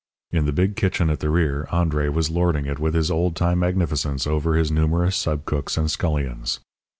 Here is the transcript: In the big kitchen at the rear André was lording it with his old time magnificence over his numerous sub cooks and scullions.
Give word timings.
In 0.31 0.47
the 0.47 0.51
big 0.51 0.75
kitchen 0.75 1.11
at 1.11 1.19
the 1.19 1.29
rear 1.29 1.67
André 1.69 2.11
was 2.11 2.31
lording 2.31 2.65
it 2.65 2.79
with 2.79 2.95
his 2.95 3.11
old 3.11 3.35
time 3.35 3.59
magnificence 3.59 4.25
over 4.25 4.55
his 4.55 4.71
numerous 4.71 5.15
sub 5.15 5.45
cooks 5.45 5.77
and 5.77 5.91
scullions. 5.91 6.59